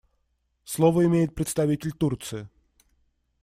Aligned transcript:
Слово 0.63 1.05
имеет 1.05 1.35
представитель 1.35 1.91
Турции. 1.91 2.49